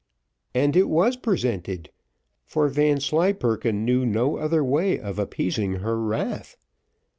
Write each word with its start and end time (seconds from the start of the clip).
And 0.55 0.75
it 0.75 0.89
was 0.89 1.15
presented, 1.15 1.91
for 2.43 2.67
Vanslyperken 2.69 3.85
knew 3.85 4.03
no 4.03 4.35
other 4.37 4.63
way 4.63 4.99
of 4.99 5.19
appeasing 5.19 5.73
her 5.73 6.01
wrath. 6.03 6.57